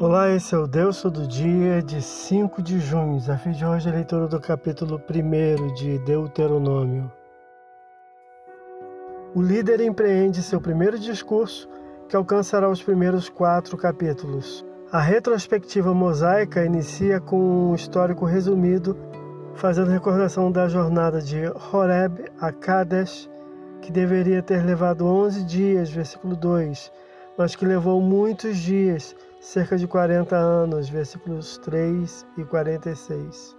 [0.00, 3.18] Olá, esse é o Deus Todo Dia de 5 de junho.
[3.18, 7.10] Desafio de hoje a leitura do capítulo 1 de Deuteronômio.
[9.34, 11.68] O líder empreende seu primeiro discurso,
[12.08, 14.64] que alcançará os primeiros quatro capítulos.
[14.92, 18.96] A retrospectiva mosaica inicia com um histórico resumido,
[19.56, 21.38] fazendo recordação da jornada de
[21.72, 23.28] Horeb a Kadesh,
[23.82, 26.92] que deveria ter levado 11 dias, versículo 2,
[27.38, 33.56] mas que levou muitos dias, cerca de 40 anos, versículos 3 e 46.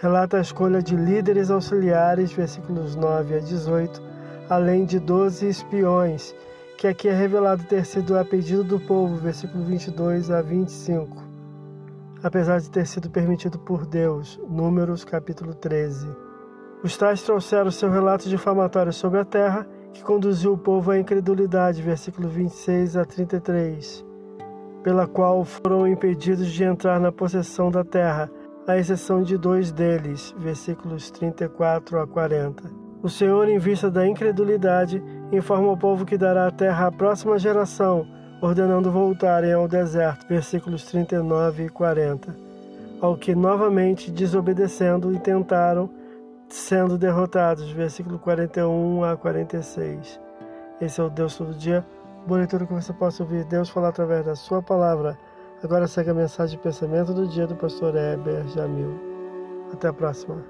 [0.00, 4.02] Relata a escolha de líderes auxiliares, versículos 9 a 18,
[4.48, 6.34] além de 12 espiões,
[6.76, 11.22] que aqui é revelado ter sido a pedido do povo, versículo 22 a 25,
[12.20, 16.08] apesar de ter sido permitido por Deus, Números capítulo 13.
[16.82, 21.82] Os tais trouxeram seu relato difamatório sobre a terra, que conduziu o povo à incredulidade,
[21.82, 24.04] versículo 26 a 33,
[24.82, 28.30] pela qual foram impedidos de entrar na possessão da terra,
[28.66, 32.90] à exceção de dois deles, versículos 34 a 40.
[33.02, 35.02] O Senhor, em vista da incredulidade,
[35.32, 38.06] informa ao povo que dará a terra à próxima geração,
[38.42, 40.28] ordenando voltarem ao deserto.
[40.28, 42.36] Versículos 39 e 40.
[43.00, 45.88] Ao que novamente desobedecendo e tentaram,
[46.54, 47.70] sendo derrotados.
[47.70, 50.20] Versículo 41 a 46.
[50.80, 51.84] Esse é o Deus todo dia.
[52.26, 55.18] Boa leitura que você possa ouvir Deus falar através da sua palavra.
[55.62, 58.98] Agora segue a mensagem de pensamento do dia do pastor Heber Jamil.
[59.72, 60.42] Até a próxima.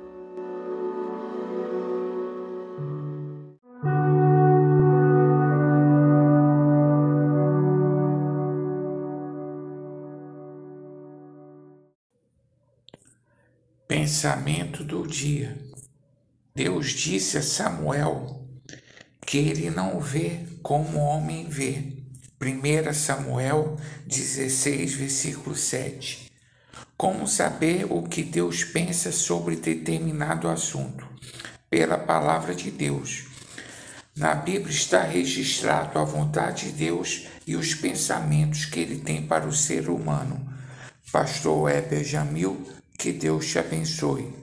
[13.89, 15.70] Pensamento do dia.
[16.55, 18.45] Deus disse a Samuel
[19.25, 21.97] que ele não vê como o homem vê.
[22.43, 26.31] 1 Samuel 16, versículo 7.
[26.97, 31.07] Como saber o que Deus pensa sobre determinado assunto?
[31.69, 33.27] Pela palavra de Deus.
[34.17, 39.47] Na Bíblia está registrado a vontade de Deus e os pensamentos que ele tem para
[39.47, 40.53] o ser humano.
[41.13, 42.67] Pastor Weber Jamil
[42.99, 44.40] que Deus te abençoe.